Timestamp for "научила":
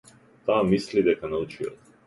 1.37-1.75